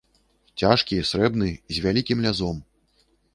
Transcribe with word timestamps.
Цяжкі, 0.61 0.97
срэбны, 1.09 1.51
з 1.77 1.85
вялікім 1.85 2.25
лязом! 2.25 2.57